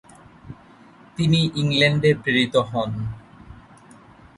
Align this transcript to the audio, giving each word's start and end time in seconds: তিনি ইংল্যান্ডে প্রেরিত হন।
তিনি 1.15 1.39
ইংল্যান্ডে 1.55 2.11
প্রেরিত 2.21 2.55
হন। 2.69 2.91